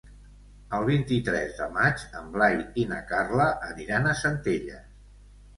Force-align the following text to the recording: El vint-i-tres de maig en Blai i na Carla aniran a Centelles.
El 0.77 0.85
vint-i-tres 0.87 1.53
de 1.59 1.67
maig 1.75 2.01
en 2.21 2.33
Blai 2.37 2.57
i 2.85 2.87
na 2.95 2.97
Carla 3.13 3.47
aniran 3.71 4.11
a 4.11 4.17
Centelles. 4.23 4.93